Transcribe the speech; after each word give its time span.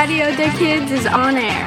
Radio 0.00 0.24
des 0.34 0.50
Kids 0.58 0.94
is 0.94 1.06
on 1.12 1.36
air. 1.36 1.66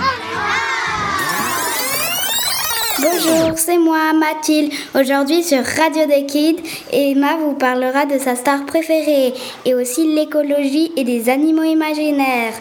Bonjour, 2.99 3.59
c'est 3.59 3.77
moi, 3.77 4.11
Mathilde. 4.13 4.73
Aujourd'hui 4.99 5.43
sur 5.43 5.63
Radio 5.63 6.07
des 6.07 6.25
Kids, 6.25 6.63
Emma 6.91 7.35
vous 7.37 7.53
parlera 7.53 8.07
de 8.07 8.17
sa 8.17 8.35
star 8.35 8.65
préférée 8.65 9.35
et 9.65 9.75
aussi 9.75 10.15
l'écologie 10.15 10.91
et 10.97 11.03
des 11.03 11.29
animaux 11.29 11.61
imaginaires. 11.61 12.55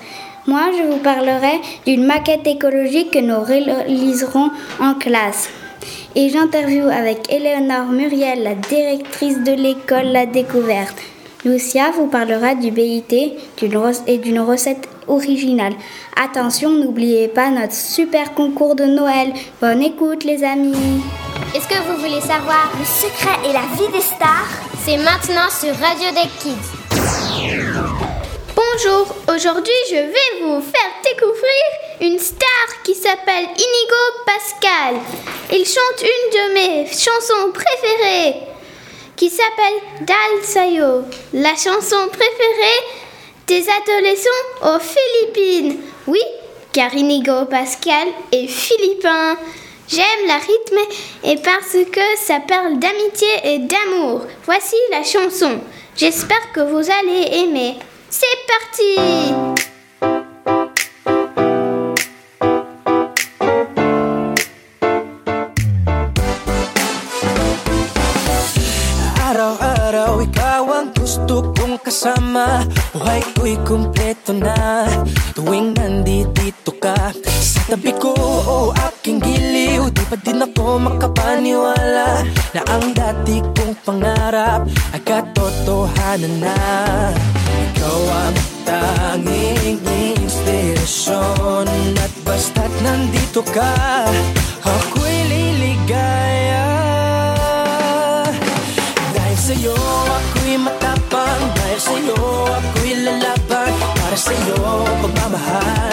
Moi, 0.46 0.61
je 0.77 0.93
vous 0.93 0.99
parlerai 0.99 1.63
d'une 1.86 2.04
maquette 2.04 2.46
écologique 2.46 3.13
que 3.13 3.21
nous 3.21 3.41
réaliserons 3.41 4.50
en 4.79 4.93
classe. 4.93 5.49
Et 6.14 6.29
j'interviewe 6.29 6.91
avec 6.91 7.32
Éléonore 7.32 7.86
Muriel, 7.86 8.43
la 8.43 8.57
directrice 8.57 9.39
de 9.39 9.53
l'école 9.53 10.13
La 10.13 10.27
Découverte. 10.27 10.99
Lucia 11.46 11.93
vous 11.93 12.09
parlera 12.09 12.54
du 12.54 12.71
BIT 12.71 13.32
et 14.07 14.18
d'une 14.18 14.41
recette 14.41 14.92
originale. 15.12 15.75
Attention, 16.16 16.71
n'oubliez 16.71 17.29
pas 17.29 17.50
notre 17.50 17.75
super 17.75 18.34
concours 18.34 18.75
de 18.75 18.84
Noël. 18.84 19.32
Bonne 19.61 19.82
écoute 19.82 20.25
les 20.25 20.43
amis. 20.43 21.02
Est-ce 21.54 21.68
que 21.68 21.82
vous 21.86 21.98
voulez 21.98 22.21
savoir 22.21 22.72
le 22.79 22.85
secret 22.85 23.48
et 23.48 23.52
la 23.52 23.66
vie 23.76 23.93
des 23.93 24.00
stars? 24.00 24.48
C'est 24.85 24.96
maintenant 24.96 25.50
sur 25.50 25.75
Radio 25.76 26.11
des 26.11 26.29
Kids. 26.40 26.72
Bonjour, 28.54 29.14
aujourd'hui 29.29 29.72
je 29.90 29.96
vais 29.96 30.43
vous 30.43 30.61
faire 30.61 30.93
découvrir 31.04 31.63
une 32.00 32.19
star 32.19 32.83
qui 32.83 32.94
s'appelle 32.94 33.44
Inigo 33.44 34.02
Pascal. 34.27 34.94
Il 35.52 35.64
chante 35.64 36.02
une 36.02 36.30
de 36.33 36.55
mes 36.55 36.86
chansons 36.86 37.52
préférées 37.52 38.41
qui 39.16 39.30
s'appelle 39.30 40.06
Dal 40.06 40.42
Sayo, 40.42 41.04
la 41.32 41.54
chanson 41.54 42.08
préférée 42.08 43.02
des 43.46 43.64
adolescents 43.68 44.30
aux 44.62 44.78
Philippines. 44.80 45.80
Oui, 46.06 46.20
car 46.72 46.94
Inigo 46.94 47.44
Pascal 47.46 48.08
est 48.32 48.46
philippin. 48.46 49.36
J'aime 49.88 50.26
la 50.26 50.36
rythme 50.36 50.78
et 51.24 51.36
parce 51.36 51.76
que 51.90 52.00
ça 52.24 52.40
parle 52.40 52.78
d'amitié 52.78 53.28
et 53.44 53.58
d'amour. 53.58 54.22
Voici 54.44 54.76
la 54.90 55.02
chanson. 55.02 55.60
J'espère 55.96 56.52
que 56.52 56.60
vous 56.60 56.90
allez 56.90 57.44
aimer. 57.44 57.76
C'est 58.08 58.26
parti 58.46 59.61
Buhay 72.92 73.24
ko'y 73.32 73.56
kumpleto 73.64 74.36
na. 74.36 74.84
Tuwing 75.32 75.72
nandito 75.72 76.76
ka 76.76 76.92
Sa 77.40 77.60
tabi 77.72 77.96
ko 77.96 78.12
o 78.12 78.68
oh, 78.68 78.68
aking 78.76 79.16
giliw 79.16 79.88
Di 79.88 80.04
pa 80.04 80.16
din 80.20 80.44
ako 80.44 80.76
makapaniwala 80.76 82.20
Na 82.52 82.60
ang 82.68 82.92
dati 82.92 83.40
kong 83.40 83.72
pangarap 83.80 84.68
Ay 84.92 85.00
katotohanan 85.00 86.36
na. 86.44 86.58
Ikaw 87.48 88.02
ang 88.12 88.38
tanging 88.68 89.80
inspirasyon 90.20 91.64
At 91.96 92.12
basta't 92.28 92.72
nandito 92.84 93.40
ka 93.40 93.72
Ako'y 94.62 95.16
liligaya. 95.26 96.70
Dahil 99.10 99.38
sa'yo 99.38 99.74
ako'y 100.06 100.54
matapang. 100.54 101.42
Dahil 101.58 101.80
sa'yo 101.82 102.18
ako'y 102.46 102.81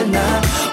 na 0.09 0.27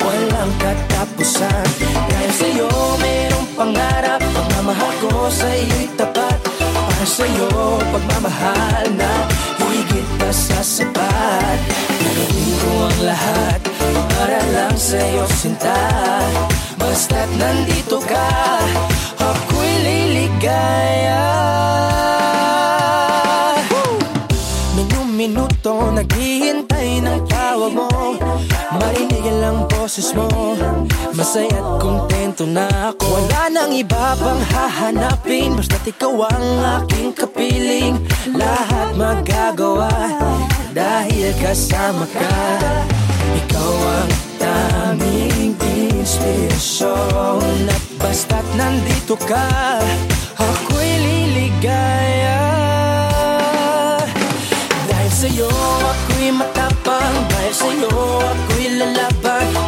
walang 0.05 0.53
katapusan. 0.61 1.69
Dahil 1.81 2.33
sa'yo 2.33 2.69
mayroong 3.01 3.49
pangarap. 3.57 4.21
Pagmamahal 4.21 4.93
ko 5.05 5.31
sa'yo'y 5.33 5.87
tapat. 5.97 6.39
Para 6.61 7.07
sa'yo 7.07 7.49
pagmamahal 7.93 8.87
na 8.97 9.13
higit 9.77 10.07
pa 10.19 10.31
sa 10.33 10.61
sapat 10.65 11.59
Gagawin 12.01 12.53
ko 12.61 12.71
ang 12.89 13.01
lahat 13.05 13.61
para 14.17 14.41
lang 14.57 14.77
sa'yo 14.77 15.25
sinta 15.37 15.77
Basta't 16.81 17.31
nandito 17.37 18.01
ka 18.05 18.31
Ako'y 19.21 19.73
liligaya 19.85 21.46
boses 29.87 30.11
mo. 30.19 30.27
Masaya't 31.15 31.79
kontento 31.79 32.43
na 32.43 32.67
ako. 32.91 33.07
Wala 33.07 33.43
nang 33.55 33.71
iba 33.71 34.19
pang 34.19 34.43
hahanapin. 34.51 35.55
Basta't 35.55 35.87
ikaw 35.87 36.27
ang 36.27 36.83
aking 36.83 37.15
kapiling. 37.15 37.95
Lahat 38.35 38.99
magagawa 38.99 39.87
Dahil 40.75 41.31
kasama 41.39 42.03
ka. 42.11 42.35
Ikaw 43.47 43.75
ang 44.03 44.13
tanging 44.43 45.55
inspirasyon. 45.55 47.71
At 47.71 47.85
basta't 48.03 48.47
nandito 48.59 49.15
ka 49.23 49.79
Ako'y 50.35 50.91
liligaya. 50.99 52.43
Sa'yo 55.17 55.49
ako'y 55.49 56.29
matapang. 56.29 57.17
Dahil 57.31 57.55
sa'yo 57.55 57.95
ako'y 58.21 58.67
lalaban 58.77 59.66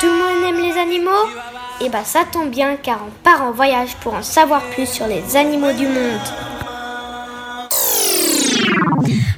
Tout 0.00 0.06
le 0.06 0.18
monde 0.18 0.44
aime 0.48 0.60
les 0.60 0.78
animaux? 0.78 1.10
Et 1.80 1.86
eh 1.86 1.88
bah 1.88 1.98
ben, 1.98 2.04
ça 2.04 2.24
tombe 2.30 2.50
bien 2.50 2.76
car 2.76 3.00
on 3.06 3.10
part 3.22 3.42
en 3.42 3.50
voyage 3.50 3.96
pour 3.96 4.14
en 4.14 4.22
savoir 4.22 4.62
plus 4.70 4.86
sur 4.86 5.06
les 5.06 5.36
animaux 5.36 5.72
du 5.72 5.86
monde. 5.86 6.20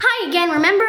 Hi 0.02 0.28
again, 0.28 0.52
remember 0.52 0.85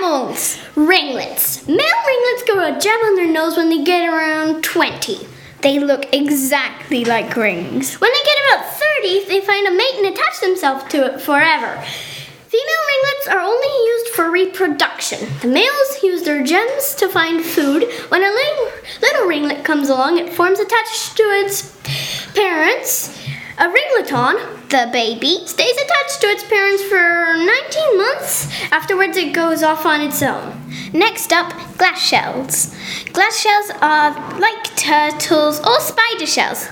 animals. 0.00 0.58
Ringlets. 0.76 1.66
Male 1.68 1.78
ringlets 2.06 2.42
grow 2.46 2.74
a 2.74 2.80
gem 2.80 2.98
on 3.00 3.16
their 3.16 3.30
nose 3.30 3.56
when 3.56 3.68
they 3.68 3.84
get 3.84 4.08
around 4.08 4.62
20. 4.64 5.26
They 5.62 5.78
look 5.78 6.06
exactly 6.12 7.04
like 7.04 7.36
rings. 7.36 8.00
When 8.00 8.10
they 8.10 8.24
get 8.24 8.38
about 8.48 8.72
30, 9.02 9.24
they 9.26 9.40
find 9.40 9.66
a 9.66 9.70
mate 9.70 9.94
and 9.96 10.06
attach 10.06 10.40
themselves 10.40 10.84
to 10.92 11.04
it 11.04 11.20
forever. 11.20 11.82
Female 12.48 12.84
ringlets 12.88 13.28
are 13.28 13.40
only 13.40 13.86
used 13.86 14.08
for 14.08 14.30
reproduction. 14.30 15.28
The 15.40 15.48
males 15.48 16.02
use 16.02 16.22
their 16.22 16.42
gems 16.44 16.94
to 16.96 17.08
find 17.08 17.44
food. 17.44 17.84
When 18.08 18.22
a 18.24 18.30
little 19.02 19.26
ringlet 19.28 19.64
comes 19.64 19.88
along, 19.88 20.18
it 20.18 20.32
forms 20.32 20.58
attached 20.58 21.16
to 21.18 21.22
its 21.22 21.76
parents. 22.34 23.16
A 23.60 23.68
ringleton, 23.68 24.36
the 24.70 24.88
baby, 24.90 25.42
stays 25.44 25.76
attached 25.76 26.22
to 26.22 26.28
its 26.28 26.42
parents 26.44 26.82
for 26.84 27.34
19 27.36 27.98
months. 27.98 28.48
Afterwards, 28.72 29.18
it 29.18 29.34
goes 29.34 29.62
off 29.62 29.84
on 29.84 30.00
its 30.00 30.22
own. 30.22 30.58
Next 30.94 31.30
up, 31.30 31.52
glass 31.76 32.00
shells. 32.00 32.74
Glass 33.12 33.38
shells 33.38 33.70
are 33.82 34.12
like 34.40 34.64
turtles 34.76 35.60
or 35.60 35.78
spider 35.78 36.24
shells. 36.24 36.68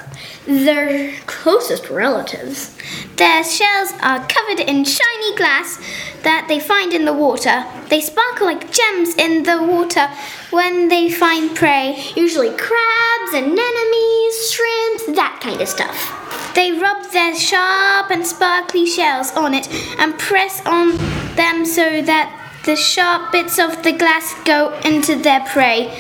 They're 0.47 1.13
closest 1.27 1.91
relatives. 1.91 2.75
Their 3.17 3.45
shells 3.45 3.93
are 4.01 4.27
covered 4.27 4.61
in 4.61 4.85
shiny 4.85 5.37
glass 5.37 5.79
that 6.23 6.47
they 6.49 6.59
find 6.59 6.95
in 6.95 7.05
the 7.05 7.13
water. 7.13 7.67
They 7.91 8.01
sparkle 8.01 8.47
like 8.47 8.73
gems 8.73 9.15
in 9.17 9.43
the 9.43 9.63
water 9.63 10.09
when 10.49 10.89
they 10.89 11.11
find 11.11 11.55
prey, 11.55 12.03
usually 12.17 12.57
crabs, 12.57 13.35
anemones, 13.35 14.51
shrimps, 14.51 15.05
that 15.17 15.39
kind 15.43 15.61
of 15.61 15.69
stuff. 15.69 16.28
They 16.59 16.73
rub 16.73 17.05
their 17.13 17.37
sharp 17.37 18.11
and 18.11 18.27
sparkly 18.27 18.85
shells 18.85 19.31
on 19.37 19.55
it 19.55 19.69
and 19.97 20.19
press 20.19 20.61
on 20.67 20.97
them 21.37 21.65
so 21.65 22.03
that 22.03 22.35
the 22.65 22.75
sharp 22.75 23.31
bits 23.31 23.61
of 23.61 23.85
the 23.85 23.93
glass 23.93 24.35
go 24.43 24.77
into 24.85 25.15
their 25.15 25.39
prey. 25.47 25.97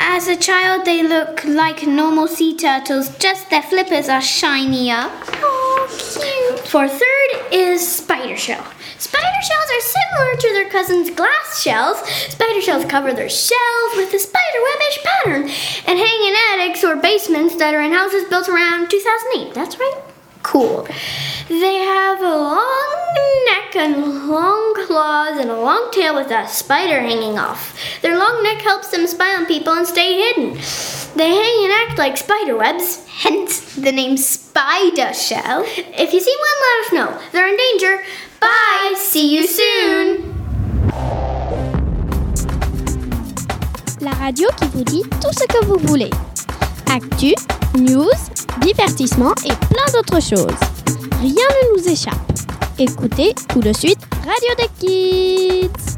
As 0.00 0.26
a 0.26 0.36
child, 0.36 0.86
they 0.86 1.02
look 1.02 1.44
like 1.44 1.86
normal 1.86 2.28
sea 2.28 2.56
turtles, 2.56 3.14
just 3.18 3.50
their 3.50 3.60
flippers 3.60 4.08
are 4.08 4.22
shinier. 4.22 5.04
Oh, 5.42 5.86
cute. 5.90 6.60
For 6.66 6.88
third 6.88 7.52
is 7.52 7.86
spider 7.86 8.38
shell. 8.38 8.64
Spider 8.96 9.42
shells 9.42 9.70
are 9.70 9.80
similar 9.80 10.36
to 10.36 10.48
their 10.54 10.70
cousins' 10.70 11.10
glass 11.10 11.60
shells. 11.62 11.98
Spider 12.30 12.62
shells 12.62 12.86
cover 12.86 13.12
their 13.12 13.28
shells 13.28 13.96
with 13.96 14.14
a 14.14 14.18
spider 14.18 14.60
webbish 14.70 15.04
pattern 15.04 15.42
and 15.86 15.98
hang 15.98 16.20
in 16.24 16.34
attics 16.52 16.82
or 16.82 16.96
basements 17.24 17.56
that 17.56 17.72
are 17.72 17.80
in 17.80 17.90
houses 17.92 18.24
built 18.28 18.48
around 18.50 18.90
2008. 18.90 19.54
That's 19.54 19.78
right. 19.78 20.02
Cool. 20.42 20.86
They 21.48 21.76
have 21.76 22.20
a 22.20 22.36
long 22.36 23.14
neck 23.46 23.76
and 23.76 24.28
long 24.28 24.74
claws 24.86 25.38
and 25.38 25.50
a 25.50 25.58
long 25.58 25.88
tail 25.90 26.14
with 26.14 26.30
a 26.30 26.46
spider 26.46 27.00
hanging 27.00 27.38
off. 27.38 27.78
Their 28.02 28.18
long 28.18 28.42
neck 28.42 28.60
helps 28.60 28.90
them 28.90 29.06
spy 29.06 29.34
on 29.36 29.46
people 29.46 29.72
and 29.72 29.86
stay 29.86 30.18
hidden. 30.20 30.52
They 31.16 31.30
hang 31.30 31.64
and 31.64 31.72
act 31.72 31.98
like 31.98 32.18
spider 32.18 32.58
webs, 32.58 33.06
hence 33.08 33.74
the 33.74 33.92
name 33.92 34.18
spider 34.18 35.14
shell. 35.14 35.64
If 35.66 36.12
you 36.12 36.20
see 36.20 36.36
one, 36.36 36.58
let 36.60 36.84
us 36.84 36.92
know. 36.92 37.28
They're 37.32 37.48
in 37.48 37.56
danger. 37.56 38.02
Bye. 38.40 38.94
See 38.98 39.34
you 39.34 39.46
soon. 39.46 40.30
La 44.00 44.12
radio 44.12 44.48
qui 44.60 44.68
vous 44.74 44.84
dit 44.84 45.02
tout 45.22 45.32
ce 45.32 45.46
que 45.46 45.64
vous 45.64 45.78
voulez. 45.86 46.10
Actu, 46.94 47.34
news, 47.76 48.06
divertissement 48.60 49.32
et 49.44 49.48
plein 49.48 49.84
d'autres 49.92 50.22
choses. 50.22 50.60
Rien 51.20 51.32
ne 51.32 51.76
nous 51.76 51.88
échappe. 51.88 52.14
Écoutez 52.78 53.34
tout 53.48 53.58
de 53.58 53.72
suite 53.72 53.98
Radio 54.24 54.54
des 54.56 54.68
Kids. 54.78 55.96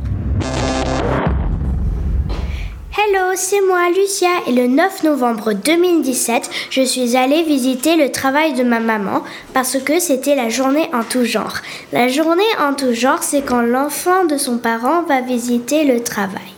Hello, 2.96 3.32
c'est 3.34 3.60
moi 3.60 3.90
Lucia 3.90 4.30
et 4.46 4.52
le 4.52 4.68
9 4.68 5.02
novembre 5.02 5.52
2017, 5.52 6.48
je 6.70 6.80
suis 6.80 7.14
allée 7.14 7.42
visiter 7.42 7.96
le 7.96 8.10
travail 8.10 8.54
de 8.54 8.62
ma 8.62 8.80
maman 8.80 9.22
parce 9.52 9.76
que 9.78 10.00
c'était 10.00 10.34
la 10.34 10.48
journée 10.48 10.88
en 10.94 11.02
tout 11.02 11.26
genre. 11.26 11.58
La 11.92 12.08
journée 12.08 12.42
en 12.58 12.72
tout 12.72 12.94
genre, 12.94 13.22
c'est 13.22 13.42
quand 13.42 13.60
l'enfant 13.60 14.24
de 14.24 14.38
son 14.38 14.56
parent 14.56 15.02
va 15.02 15.20
visiter 15.20 15.84
le 15.84 16.02
travail. 16.02 16.55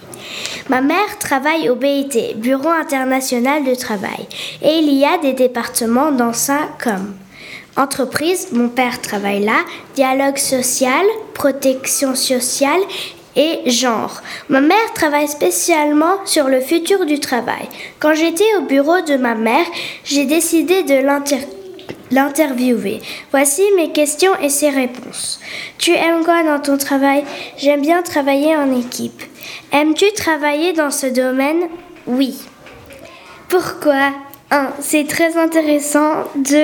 Ma 0.69 0.83
mère 0.83 1.19
travaille 1.19 1.71
au 1.71 1.77
BIT, 1.77 2.35
Bureau 2.37 2.69
international 2.69 3.65
de 3.65 3.75
travail, 3.75 4.27
et 4.63 4.79
il 4.79 4.93
y 4.93 5.05
a 5.05 5.17
des 5.17 5.33
départements 5.33 6.13
dans 6.13 6.35
ça 6.35 6.59
comme 6.83 7.15
entreprise, 7.79 8.49
mon 8.53 8.69
père 8.69 9.01
travaille 9.01 9.45
là, 9.45 9.65
dialogue 9.95 10.37
social, 10.37 11.07
protection 11.33 12.15
sociale 12.15 12.81
et 13.37 13.71
genre. 13.71 14.21
Ma 14.49 14.61
mère 14.61 14.93
travaille 14.95 15.29
spécialement 15.29 16.17
sur 16.25 16.49
le 16.49 16.61
futur 16.61 17.07
du 17.07 17.21
travail. 17.21 17.69
Quand 18.01 18.15
j'étais 18.15 18.57
au 18.59 18.63
bureau 18.63 19.01
de 19.01 19.17
ma 19.17 19.35
mère, 19.35 19.67
j'ai 20.05 20.27
décidé 20.27 20.83
de 20.83 20.95
l'interviewer. 22.11 23.01
Voici 23.31 23.63
mes 23.77 23.93
questions 23.93 24.33
et 24.43 24.49
ses 24.49 24.71
réponses. 24.71 25.41
Tu 25.79 25.93
aimes 25.93 26.25
quoi 26.25 26.43
dans 26.43 26.61
ton 26.61 26.77
travail? 26.77 27.25
J'aime 27.57 27.83
bien 27.83 28.03
travailler 28.03 28.57
en 28.57 28.77
équipe. 28.77 29.23
Aimes-tu 29.73 30.13
travailler 30.13 30.73
dans 30.73 30.91
ce 30.91 31.07
domaine? 31.07 31.69
Oui. 32.07 32.37
Pourquoi? 33.49 34.13
1. 34.51 34.71
C'est 34.81 35.07
très 35.07 35.37
intéressant. 35.37 36.25
2. 36.37 36.57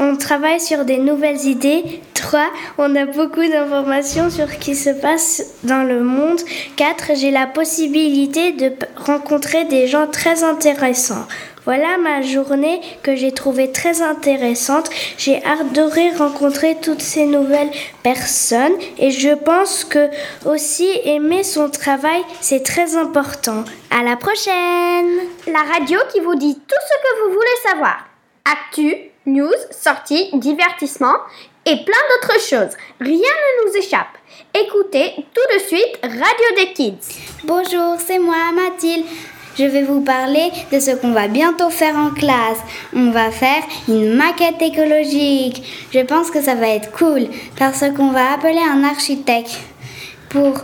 on 0.00 0.16
travaille 0.16 0.60
sur 0.60 0.84
des 0.84 0.98
nouvelles 0.98 1.46
idées. 1.46 2.00
3. 2.14 2.40
On 2.78 2.94
a 2.96 3.06
beaucoup 3.06 3.46
d'informations 3.46 4.30
sur 4.30 4.48
ce 4.48 4.56
qui 4.56 4.74
se 4.74 4.90
passe 4.90 5.54
dans 5.64 5.82
le 5.84 6.02
monde. 6.02 6.40
4. 6.76 7.12
J'ai 7.16 7.30
la 7.30 7.46
possibilité 7.46 8.52
de 8.52 8.72
rencontrer 8.96 9.64
des 9.64 9.86
gens 9.86 10.06
très 10.06 10.44
intéressants. 10.44 11.26
Voilà 11.64 11.96
ma 11.96 12.22
journée 12.22 12.80
que 13.04 13.14
j'ai 13.14 13.30
trouvée 13.30 13.70
très 13.70 14.02
intéressante. 14.02 14.90
J'ai 15.16 15.40
adoré 15.44 16.10
rencontrer 16.10 16.76
toutes 16.82 17.02
ces 17.02 17.24
nouvelles 17.24 17.70
personnes 18.02 18.72
et 18.98 19.12
je 19.12 19.32
pense 19.34 19.84
que 19.84 20.10
aussi 20.44 20.88
aimer 21.04 21.44
son 21.44 21.70
travail, 21.70 22.20
c'est 22.40 22.64
très 22.64 22.96
important. 22.96 23.64
À 23.90 24.02
la 24.02 24.16
prochaine. 24.16 25.20
La 25.46 25.62
radio 25.72 26.00
qui 26.12 26.18
vous 26.18 26.34
dit 26.34 26.54
tout 26.54 26.82
ce 26.90 26.96
que 26.96 27.22
vous 27.22 27.34
voulez 27.34 27.70
savoir. 27.70 28.08
Actu, 28.44 28.96
news, 29.26 29.54
sorties, 29.70 30.30
divertissement 30.32 31.14
et 31.64 31.76
plein 31.76 32.02
d'autres 32.10 32.40
choses. 32.40 32.76
Rien 33.00 33.18
ne 33.18 33.68
nous 33.68 33.76
échappe. 33.76 34.18
Écoutez 34.54 35.12
tout 35.32 35.54
de 35.54 35.60
suite 35.60 35.98
Radio 36.02 36.56
des 36.56 36.72
Kids. 36.72 37.20
Bonjour, 37.44 37.96
c'est 38.04 38.18
moi 38.18 38.50
Mathilde. 38.52 39.06
Je 39.58 39.64
vais 39.64 39.82
vous 39.82 40.00
parler 40.00 40.50
de 40.72 40.80
ce 40.80 40.92
qu'on 40.92 41.12
va 41.12 41.28
bientôt 41.28 41.68
faire 41.68 41.96
en 41.96 42.10
classe. 42.10 42.58
On 42.94 43.10
va 43.10 43.30
faire 43.30 43.62
une 43.86 44.14
maquette 44.14 44.62
écologique. 44.62 45.62
Je 45.92 46.00
pense 46.00 46.30
que 46.30 46.40
ça 46.40 46.54
va 46.54 46.68
être 46.68 46.90
cool 46.92 47.26
parce 47.58 47.84
qu'on 47.94 48.12
va 48.12 48.32
appeler 48.32 48.62
un 48.66 48.82
architecte 48.82 49.60
pour 50.30 50.54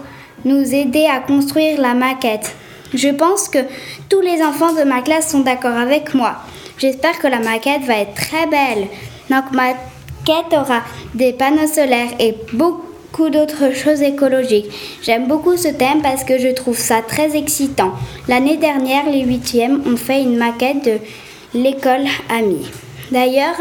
nous 0.45 0.75
aider 0.75 1.07
à 1.07 1.21
construire 1.21 1.79
la 1.81 1.93
maquette. 1.93 2.55
Je 2.95 3.09
pense 3.09 3.49
que 3.49 3.59
tous 4.09 4.23
les 4.23 4.43
enfants 4.43 4.73
de 4.73 4.85
ma 4.85 5.03
classe 5.03 5.31
sont 5.31 5.41
d'accord 5.41 5.77
avec 5.77 6.15
moi. 6.15 6.37
J'espère 6.79 7.19
que 7.19 7.27
la 7.27 7.41
maquette 7.41 7.83
va 7.83 7.99
être 7.99 8.15
très 8.15 8.47
belle. 8.47 8.89
Donc 9.29 9.53
ma 9.53 9.75
maquette 9.75 10.53
aura 10.53 10.83
des 11.15 11.35
panneaux 11.35 11.67
solaires 11.67 12.15
et 12.19 12.35
beaucoup 12.55 12.88
d'autres 13.29 13.75
choses 13.75 14.03
écologiques. 14.03 14.71
J'aime 15.03 15.27
beaucoup 15.27 15.57
ce 15.57 15.69
thème 15.69 16.01
parce 16.03 16.25
que 16.25 16.39
je 16.39 16.49
trouve 16.49 16.79
ça 16.79 17.03
très 17.03 17.37
excitant. 17.37 17.93
L'année 18.29 18.57
dernière, 18.57 19.11
les 19.11 19.23
huitièmes 19.23 19.83
ont 19.87 19.97
fait 19.97 20.23
une 20.23 20.37
maquette 20.37 20.85
de 20.85 20.99
l'école 21.55 22.07
Ami. 22.31 22.71
D'ailleurs, 23.11 23.57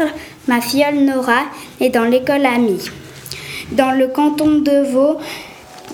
ma 0.46 0.60
filleule 0.60 1.04
Nora 1.04 1.42
est 1.80 1.90
dans 1.90 2.04
l'école 2.04 2.46
Ami. 2.46 2.78
Dans 3.72 3.90
le 3.90 4.06
canton 4.08 4.60
de 4.60 4.90
Vaud, 4.90 5.18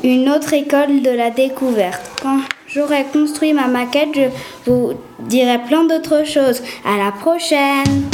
une 0.02 0.28
autre 0.28 0.52
école 0.52 1.02
de 1.02 1.10
la 1.10 1.30
découverte. 1.30 2.02
Quand 2.22 2.40
j'aurai 2.68 3.04
construit 3.12 3.52
ma 3.52 3.66
maquette, 3.66 4.14
je 4.14 4.70
vous 4.70 4.92
dirai 5.20 5.58
plein 5.66 5.84
d'autres 5.84 6.24
choses. 6.26 6.62
À 6.84 7.02
la 7.02 7.10
prochaine! 7.12 8.13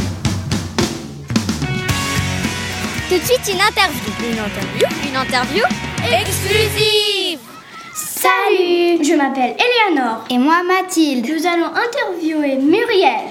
Tout 3.11 3.19
de 3.19 3.25
suite, 3.25 3.41
une 3.53 3.61
interview. 3.61 4.13
Une 4.23 4.39
interview 4.39 4.87
Une 5.09 5.17
interview 5.17 5.65
exclusive 6.13 7.41
Salut 7.93 9.03
Je 9.05 9.17
m'appelle 9.17 9.57
Eleanor. 9.59 10.25
Et 10.31 10.39
moi 10.39 10.63
Mathilde. 10.63 11.27
Nous 11.29 11.45
allons 11.45 11.73
interviewer 11.75 12.55
Muriel. 12.55 13.31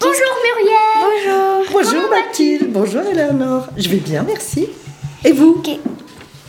Bonjour 0.00 0.34
Muriel 0.42 0.98
Bonjour 1.00 1.64
Bonjour 1.72 2.10
Mathilde 2.10 2.72
Bonjour 2.72 3.02
Eleanor 3.02 3.68
Je 3.76 3.88
vais 3.90 3.98
bien, 3.98 4.24
merci. 4.24 4.66
Et 5.24 5.30
vous 5.30 5.62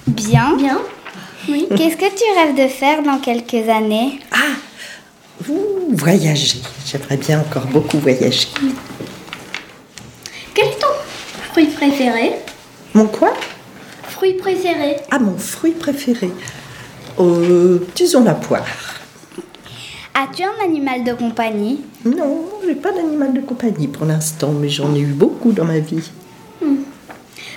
Bien. 0.08 0.56
Bien 0.58 0.82
Oui. 1.48 1.68
Qu'est-ce 1.78 1.96
que 1.96 2.10
tu 2.10 2.24
rêves 2.40 2.56
de 2.56 2.68
faire 2.74 3.04
dans 3.04 3.20
quelques 3.20 3.70
années? 3.70 4.20
Ah 4.32 4.56
voyager. 5.92 6.62
J'aimerais 6.86 7.18
bien 7.18 7.42
encore 7.42 7.68
beaucoup 7.68 8.00
voyager. 8.00 8.48
Fruit 11.56 11.68
préféré 11.68 12.34
Mon 12.94 13.08
quoi? 13.08 13.34
Fruit 14.10 14.34
préféré 14.34 14.98
Ah, 15.10 15.20
mon 15.20 15.38
fruit 15.38 15.72
préféré 15.72 16.30
euh, 17.18 17.80
Disons 17.96 18.26
la 18.26 18.34
poire. 18.34 18.66
As-tu 20.14 20.44
un 20.44 20.66
animal 20.66 21.06
de 21.06 21.14
compagnie? 21.14 21.80
Non, 22.04 22.44
j'ai 22.68 22.76
pas 22.76 22.92
d'animal 22.92 23.32
de 23.32 23.40
compagnie 23.40 23.88
pour 23.88 24.06
l'instant, 24.06 24.52
mais 24.52 24.68
j'en 24.68 24.94
ai 24.96 25.00
eu 25.00 25.14
beaucoup 25.14 25.54
dans 25.54 25.64
ma 25.64 25.80
vie. 25.80 26.12
Hmm. 26.62 26.80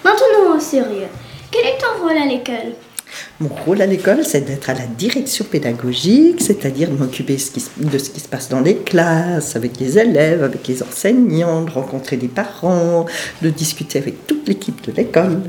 Maintenant 0.05 0.55
au 0.57 0.61
sérieux. 0.61 1.09
Quel 1.50 1.67
est 1.67 1.78
ton 1.78 2.00
rôle 2.00 2.17
à 2.17 2.26
l'école? 2.26 2.75
Mon 3.40 3.50
rôle 3.64 3.80
à 3.83 3.87
l'école, 3.87 4.25
c'est 4.25 4.40
d'être 4.40 4.68
à 4.68 4.75
la 4.75 4.87
direction 4.87 5.45
pédagogique, 5.45 6.40
c'est-à-dire 6.40 6.90
de 6.90 6.97
m'occuper 6.97 7.35
de 7.37 7.99
ce 7.99 8.11
qui 8.11 8.21
se 8.21 8.28
passe 8.28 8.49
dans 8.49 8.61
les 8.61 8.78
classes, 8.78 9.54
avec 9.54 9.78
les 9.78 9.97
élèves, 9.97 10.42
avec 10.42 10.66
les 10.66 10.83
enseignants, 10.83 11.62
de 11.62 11.71
rencontrer 11.71 12.16
des 12.16 12.26
parents, 12.26 13.07
de 13.40 13.50
discuter 13.50 14.00
avec 14.00 14.26
toute 14.26 14.49
l'équipe 14.49 14.85
de 14.85 14.90
l'école. 14.90 15.40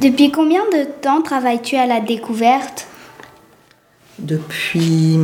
Depuis 0.00 0.30
combien 0.30 0.62
de 0.72 0.84
temps 1.00 1.22
travailles-tu 1.22 1.74
à 1.74 1.86
la 1.86 2.00
découverte? 2.00 2.86
Depuis 4.20 5.18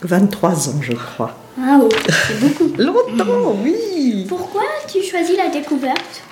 23 0.00 0.70
ans, 0.70 0.80
je 0.80 0.94
crois. 0.94 1.36
Ah 1.60 1.80
oui, 1.82 1.90
c'est 2.26 2.40
beaucoup. 2.40 2.72
Longtemps, 2.78 3.56
oui. 3.62 4.24
Pourquoi 4.28 4.62
tu 4.90 5.02
choisis 5.02 5.36
la 5.36 5.48
découverte? 5.48 6.22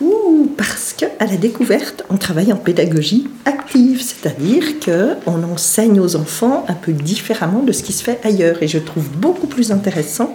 Ouh, 0.00 0.50
parce 0.56 0.94
que 0.94 1.04
à 1.18 1.26
la 1.26 1.36
découverte, 1.36 2.02
on 2.08 2.16
travaille 2.16 2.52
en 2.52 2.56
pédagogie 2.56 3.28
active, 3.44 4.02
c'est-à-dire 4.02 4.80
que 4.80 5.16
on 5.26 5.42
enseigne 5.42 6.00
aux 6.00 6.16
enfants 6.16 6.64
un 6.68 6.74
peu 6.74 6.92
différemment 6.92 7.62
de 7.62 7.72
ce 7.72 7.82
qui 7.82 7.92
se 7.92 8.02
fait 8.02 8.18
ailleurs, 8.24 8.62
et 8.62 8.68
je 8.68 8.78
trouve 8.78 9.08
beaucoup 9.10 9.46
plus 9.46 9.70
intéressant 9.70 10.32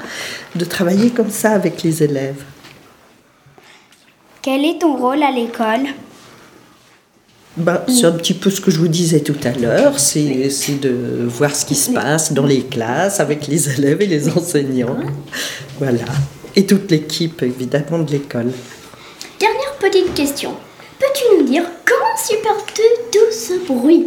de 0.56 0.66
travailler 0.66 1.10
comme 1.10 1.32
ça 1.32 1.52
avec 1.52 1.82
les 1.82 2.04
élèves. 2.04 2.44
Quel 4.44 4.64
est 4.64 4.80
ton 4.80 4.96
rôle 4.96 5.24
à 5.24 5.32
l'école? 5.32 5.88
Ben, 7.58 7.82
c'est 7.88 8.06
un 8.06 8.12
petit 8.12 8.34
peu 8.34 8.50
ce 8.50 8.60
que 8.60 8.70
je 8.70 8.78
vous 8.80 8.88
disais 8.90 9.22
tout 9.22 9.38
à 9.44 9.52
l'heure, 9.52 9.98
c'est 10.00 10.80
de 10.82 11.26
voir 11.28 11.56
ce 11.56 11.66
qui 11.66 11.76
se 11.76 11.92
passe 11.92 12.34
dans 12.34 12.46
les 12.46 12.64
classes 12.64 13.20
avec 13.20 13.48
les 13.48 13.70
élèves 13.78 14.02
et 14.02 14.08
les 14.08 14.28
enseignants. 14.30 14.98
Voilà. 15.80 16.04
Et 16.56 16.66
toute 16.66 16.90
l'équipe, 16.92 17.42
évidemment, 17.44 18.00
de 18.00 18.12
l'école. 18.12 18.52
Dernière 19.40 19.74
petite 19.80 20.14
question. 20.14 20.52
Peux-tu 21.00 21.24
nous 21.38 21.44
dire 21.48 21.64
comment 21.86 22.18
supportes-tu 22.18 22.82
tout 23.12 23.32
ce 23.32 23.66
bruit? 23.68 24.06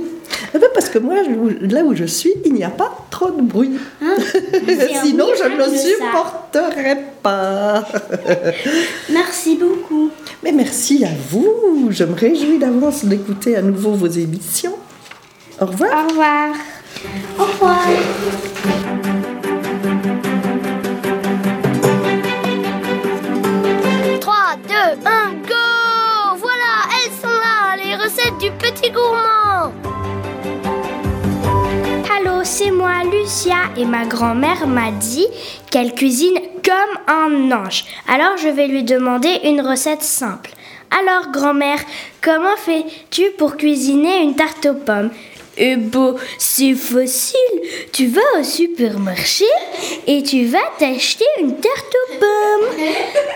Eh 0.55 0.59
ben, 0.59 0.69
Parce 0.75 0.88
que 0.88 0.99
moi, 0.99 1.17
là 1.61 1.83
où 1.85 1.95
je 1.95 2.05
suis, 2.05 2.33
il 2.45 2.55
n'y 2.55 2.64
a 2.64 2.71
pas 2.71 3.07
trop 3.11 3.31
de 3.31 3.43
bruit. 3.43 3.73
Hein 4.02 4.17
Sinon, 5.02 5.26
je 5.38 5.45
ne 5.49 5.57
le 5.57 5.64
ça. 5.64 5.78
supporterais 5.78 7.05
pas. 7.23 7.87
Merci 9.11 9.57
beaucoup. 9.57 10.11
Mais 10.42 10.52
merci 10.52 11.04
à 11.04 11.11
vous. 11.30 11.88
Je 11.90 12.04
me 12.04 12.14
réjouis 12.14 12.59
d'avance 12.59 13.04
d'écouter 13.04 13.57
à 13.57 13.62
nouveau 13.62 13.92
vos 13.92 14.07
émissions. 14.07 14.76
Au 15.61 15.66
revoir. 15.66 16.04
Au 16.04 16.09
revoir. 16.09 16.54
Au 17.38 17.45
revoir. 17.45 17.78
Trois, 24.21 24.57
deux, 24.68 25.07
un, 25.07 25.33
go 25.47 26.37
Voilà, 26.38 26.73
elles 26.95 27.12
sont 27.21 27.26
là, 27.26 27.76
les 27.85 27.97
recettes 27.97 28.38
du 28.40 28.50
petit 28.52 28.90
gourmand 28.90 29.73
c'est 32.49 32.71
moi, 32.71 33.05
Lucia, 33.05 33.57
et 33.76 33.85
ma 33.85 34.07
grand-mère 34.07 34.67
m'a 34.67 34.90
dit 34.90 35.26
qu'elle 35.71 35.95
cuisine 35.95 36.38
comme 36.64 37.14
un 37.14 37.52
ange. 37.52 37.85
Alors 38.09 38.38
je 38.38 38.49
vais 38.49 38.67
lui 38.67 38.85
demander 38.85 39.40
une 39.45 39.61
recette 39.61 40.02
simple. 40.02 40.50
Alors, 40.99 41.31
grand-mère, 41.31 41.78
comment 42.23 42.57
fais-tu 42.57 43.33
pour 43.37 43.59
cuisiner 43.59 44.23
une 44.23 44.35
tarte 44.35 44.64
aux 44.64 44.75
pommes? 44.75 45.11
Eh 45.61 45.77
ben, 45.77 46.15
c'est 46.38 46.75
facile. 46.75 47.37
Tu 47.93 48.07
vas 48.07 48.21
au 48.41 48.45
supermarché 48.45 49.45
et 50.07 50.23
tu 50.23 50.45
vas 50.47 50.59
t'acheter 50.79 51.25
une 51.41 51.57
tarte 51.61 51.95
aux 51.95 52.19
pommes. 52.19 52.77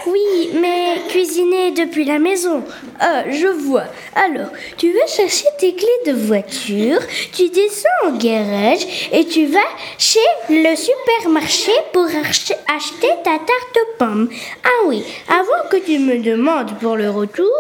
Oui, 0.07 0.51
mais 0.55 0.97
cuisiner 1.09 1.73
depuis 1.73 2.05
la 2.05 2.19
maison. 2.19 2.63
Ah, 3.01 3.25
je 3.31 3.47
vois. 3.49 3.85
Alors, 4.15 4.49
tu 4.77 4.93
vas 4.93 5.07
chercher 5.07 5.47
tes 5.59 5.75
clés 5.75 5.89
de 6.07 6.13
voiture, 6.13 7.01
tu 7.35 7.49
descends 7.49 8.09
au 8.09 8.13
garage 8.13 8.87
et 9.13 9.25
tu 9.25 9.47
vas 9.47 9.59
chez 9.99 10.21
le 10.49 10.75
supermarché 10.77 11.73
pour 11.93 12.05
ach- 12.07 12.53
acheter 12.77 13.09
ta 13.25 13.39
tarte 13.39 13.77
aux 13.77 13.97
pommes. 13.99 14.29
Ah 14.65 14.87
oui, 14.87 15.03
avant 15.29 15.69
que 15.71 15.77
tu 15.79 15.99
me 15.99 16.19
demandes 16.19 16.79
pour 16.81 16.97
le 16.97 17.11
retour, 17.11 17.51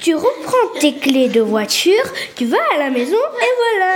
tu 0.00 0.14
reprends 0.14 0.78
tes 0.80 0.94
clés 0.94 1.28
de 1.28 1.40
voiture, 1.40 2.04
tu 2.36 2.44
vas 2.46 2.58
à 2.74 2.78
la 2.78 2.90
maison 2.90 3.16
et 3.16 3.52
voilà. 3.78 3.93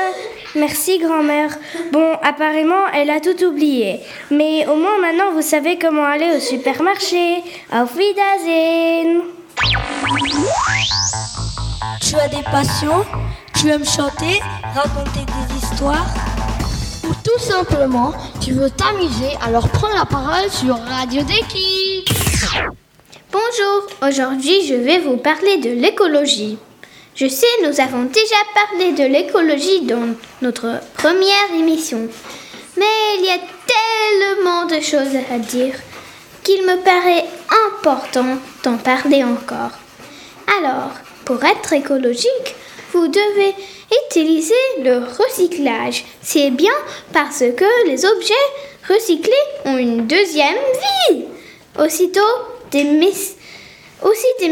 Merci 0.54 0.98
grand-mère. 0.98 1.56
Bon, 1.92 2.14
apparemment, 2.22 2.86
elle 2.94 3.10
a 3.10 3.20
tout 3.20 3.44
oublié. 3.44 4.00
Mais 4.30 4.66
au 4.66 4.76
moins 4.76 4.98
maintenant, 5.00 5.32
vous 5.32 5.42
savez 5.42 5.78
comment 5.78 6.04
aller 6.04 6.36
au 6.36 6.40
supermarché. 6.40 7.42
Auf 7.72 7.94
Wiedersehen. 7.94 9.22
Tu 12.00 12.14
as 12.14 12.28
des 12.28 12.42
passions, 12.44 13.04
tu 13.54 13.68
aimes 13.68 13.84
chanter, 13.84 14.40
raconter 14.74 15.26
des 15.26 15.56
histoires, 15.56 16.06
ou 17.04 17.12
tout 17.24 17.38
simplement, 17.38 18.12
tu 18.40 18.52
veux 18.52 18.70
t'amuser, 18.70 19.36
alors 19.44 19.68
prends 19.68 19.92
la 19.94 20.06
parole 20.06 20.48
sur 20.50 20.76
Radio 20.76 21.22
des 21.22 21.42
Kids. 21.48 22.04
Bonjour, 23.30 24.08
aujourd'hui 24.08 24.66
je 24.66 24.74
vais 24.74 25.00
vous 25.00 25.16
parler 25.16 25.58
de 25.58 25.70
l'écologie. 25.70 26.58
Je 27.20 27.26
sais, 27.26 27.46
nous 27.64 27.80
avons 27.80 28.04
déjà 28.04 28.36
parlé 28.54 28.92
de 28.92 29.02
l'écologie 29.02 29.80
dans 29.80 30.14
notre 30.40 30.78
première 30.96 31.50
émission, 31.52 32.06
mais 32.76 32.84
il 33.18 33.24
y 33.24 33.30
a 33.30 33.40
tellement 33.66 34.66
de 34.66 34.80
choses 34.80 35.16
à 35.34 35.38
dire 35.40 35.74
qu'il 36.44 36.62
me 36.62 36.76
paraît 36.84 37.24
important 37.74 38.38
d'en 38.62 38.76
parler 38.76 39.24
encore. 39.24 39.72
Alors, 40.60 40.92
pour 41.24 41.42
être 41.44 41.72
écologique, 41.72 42.54
vous 42.92 43.08
devez 43.08 43.52
utiliser 44.06 44.54
le 44.84 44.98
recyclage. 44.98 46.04
C'est 46.22 46.50
bien 46.52 46.72
parce 47.12 47.40
que 47.40 47.86
les 47.88 48.06
objets 48.06 48.34
recyclés 48.88 49.32
ont 49.64 49.76
une 49.76 50.06
deuxième 50.06 50.56
vie. 51.10 51.24
Aussitôt, 51.80 52.20
des 52.70 52.84
mes- 52.84 53.12
aussi 54.02 54.26
des 54.38 54.48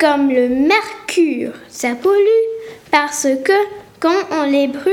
comme 0.00 0.30
le 0.30 0.48
mercure, 0.48 1.52
ça 1.68 1.94
pollue 1.94 2.44
parce 2.90 3.26
que 3.44 3.52
quand 4.00 4.26
on 4.30 4.44
les 4.44 4.68
brûle, 4.68 4.92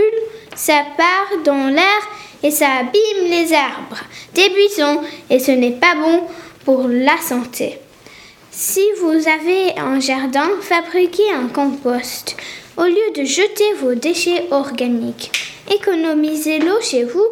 ça 0.55 0.83
part 0.97 1.43
dans 1.43 1.67
l'air 1.67 2.01
et 2.43 2.51
ça 2.51 2.67
abîme 2.79 3.29
les 3.29 3.53
arbres, 3.53 4.01
des 4.33 4.49
buissons 4.49 5.01
et 5.29 5.39
ce 5.39 5.51
n'est 5.51 5.71
pas 5.71 5.95
bon 5.95 6.23
pour 6.65 6.87
la 6.87 7.17
santé. 7.17 7.79
Si 8.51 8.81
vous 8.99 9.27
avez 9.27 9.77
un 9.79 9.99
jardin, 9.99 10.49
fabriquez 10.61 11.31
un 11.31 11.47
compost. 11.47 12.35
Au 12.77 12.83
lieu 12.83 13.11
de 13.15 13.23
jeter 13.23 13.73
vos 13.81 13.95
déchets 13.95 14.47
organiques, 14.51 15.31
économisez 15.73 16.59
l'eau 16.59 16.81
chez 16.81 17.03
vous 17.03 17.27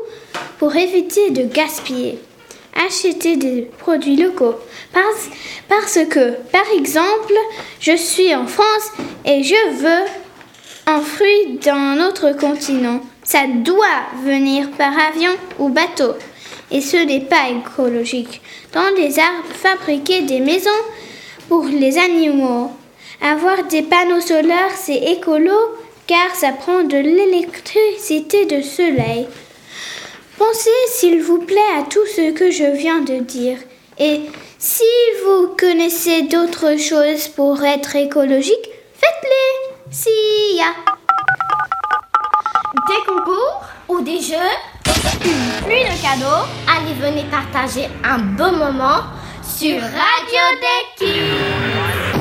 pour 0.59 0.75
éviter 0.75 1.31
de 1.31 1.43
gaspiller. 1.43 2.19
Achetez 2.86 3.36
des 3.36 3.69
produits 3.77 4.15
locaux. 4.15 4.55
Parce, 4.93 5.29
parce 5.67 6.00
que, 6.09 6.31
par 6.51 6.65
exemple, 6.75 7.33
je 7.79 7.95
suis 7.95 8.33
en 8.33 8.48
France 8.48 8.91
et 9.25 9.43
je 9.43 9.71
veux 9.74 10.05
un 10.88 11.01
fruit 11.01 11.59
d'un 11.62 12.00
autre 12.07 12.31
continent. 12.31 13.01
Ça 13.24 13.45
doit 13.48 13.86
venir 14.24 14.71
par 14.71 14.93
avion 15.12 15.31
ou 15.59 15.69
bateau. 15.69 16.13
Et 16.71 16.81
ce 16.81 16.98
n'est 16.98 17.21
pas 17.21 17.50
écologique. 17.50 18.41
Dans 18.74 18.89
les 18.95 19.19
arbres, 19.19 19.53
fabriquer 19.53 20.21
des 20.21 20.39
maisons 20.39 20.69
pour 21.48 21.65
les 21.65 21.98
animaux. 21.98 22.71
Avoir 23.21 23.63
des 23.65 23.81
panneaux 23.81 24.21
solaires, 24.21 24.75
c'est 24.75 25.12
écolo 25.12 25.53
car 26.07 26.33
ça 26.33 26.51
prend 26.53 26.81
de 26.81 26.98
l'électricité 26.98 28.45
de 28.45 28.63
soleil. 28.63 29.27
Pensez 30.39 30.69
s'il 30.88 31.22
vous 31.22 31.39
plaît 31.39 31.74
à 31.77 31.84
tout 31.84 32.05
ce 32.15 32.31
que 32.31 32.50
je 32.50 32.63
viens 32.63 33.01
de 33.01 33.19
dire. 33.19 33.58
Et 33.98 34.22
si 34.58 34.86
vous 35.25 35.53
connaissez 35.60 36.22
d'autres 36.22 36.79
choses 36.79 37.27
pour 37.27 37.62
être 37.62 37.98
écologique, 37.98 38.69
faites-les. 38.93 39.75
Si 39.91 40.10
y 40.55 40.62
a 40.62 40.74
Des 42.88 43.05
concours 43.05 43.63
ou 43.89 44.00
des 44.00 44.22
jeux 44.22 44.38
pluie 45.65 45.84
de 45.84 46.01
cadeaux 46.01 46.48
Allez, 46.67 46.93
venez 47.01 47.25
partager 47.29 47.89
un 48.05 48.19
beau 48.19 48.51
moment 48.51 49.03
sur 49.43 49.75
Radio 49.81 50.43
des 50.62 51.05
Kids 51.05 52.19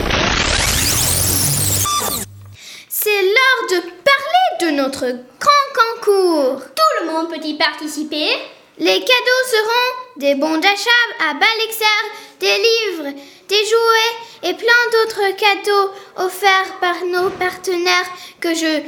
C'est 2.89 3.23
l'heure 3.23 3.63
de 3.71 3.81
parler 3.81 4.73
de 4.73 4.77
notre 4.77 5.07
grand 5.39 5.58
concours. 5.79 6.61
Tout 6.61 7.05
le 7.05 7.13
monde 7.13 7.29
peut 7.29 7.45
y 7.45 7.55
participer. 7.55 8.29
Les 8.79 9.01
cadeaux 9.01 9.45
seront 9.51 10.19
des 10.19 10.35
bons 10.37 10.59
d'achat 10.59 10.91
à 11.21 11.35
Balexer, 11.35 11.85
des 12.39 12.47
livres, 12.47 13.13
des 13.49 13.65
jouets 13.65 14.51
et 14.51 14.55
plein 14.55 14.85
d'autres 14.93 15.37
cadeaux 15.37 15.91
offerts 16.17 16.79
par 16.81 17.05
nos 17.05 17.31
partenaires 17.31 18.11
que 18.41 18.55
je 18.55 18.81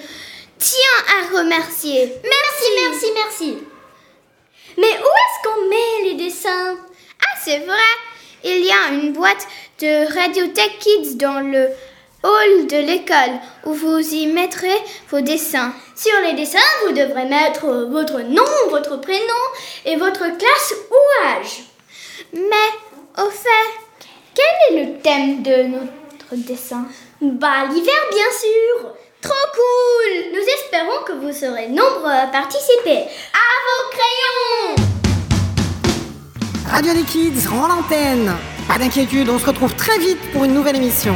tiens 0.58 1.00
à 1.18 1.38
remercier. 1.38 2.12
Merci, 2.22 2.70
merci, 2.84 3.06
merci. 3.14 3.58
Mais 4.78 4.98
où 4.98 5.10
est-ce 5.22 5.48
qu'on 5.48 5.68
met 5.68 6.10
les 6.10 6.14
dessins? 6.14 6.76
Ah, 7.22 7.38
c'est 7.44 7.58
vrai, 7.58 7.90
il 8.44 8.64
y 8.64 8.70
a 8.70 8.92
une 8.92 9.12
boîte 9.12 9.46
de 9.80 10.14
Radiotech 10.14 10.78
Kids 10.78 11.16
dans 11.16 11.40
le 11.40 11.68
hall 12.22 12.66
de 12.66 12.76
l'école 12.76 13.38
où 13.64 13.72
vous 13.72 13.98
y 13.98 14.26
mettrez 14.26 14.76
vos 15.10 15.20
dessins. 15.20 15.72
Sur 15.96 16.12
les 16.24 16.34
dessins, 16.34 16.58
vous 16.86 16.92
devrez 16.92 17.26
mettre 17.26 17.66
votre 17.90 18.20
nom, 18.20 18.44
votre 18.70 19.00
prénom 19.00 19.42
et 19.84 19.96
votre 19.96 20.36
classe 20.36 20.74
ou 20.90 21.26
âge. 21.26 21.64
Mais, 22.32 23.22
au 23.22 23.30
fait, 23.30 24.06
quel 24.34 24.76
est 24.78 24.84
le 24.84 24.98
thème 24.98 25.42
de 25.42 25.62
notre 25.64 26.46
dessin? 26.46 26.86
Bah, 27.20 27.66
l'hiver, 27.68 27.94
bien 28.10 28.30
sûr. 28.40 28.92
Trop 29.20 29.34
cool 29.52 30.32
Nous 30.32 30.40
espérons 30.40 31.04
que 31.06 31.12
vous 31.12 31.32
serez 31.32 31.68
nombreux 31.68 32.10
à 32.10 32.26
participer. 32.28 33.00
À 33.34 33.50
vos 33.66 33.90
crayons 33.92 34.86
Radio 36.70 36.94
des 36.94 37.02
Kids 37.02 37.46
rend 37.48 37.66
l'antenne. 37.66 38.32
Pas 38.66 38.78
d'inquiétude, 38.78 39.28
on 39.28 39.38
se 39.38 39.46
retrouve 39.46 39.74
très 39.74 39.98
vite 39.98 40.20
pour 40.32 40.44
une 40.44 40.54
nouvelle 40.54 40.76
émission. 40.76 41.14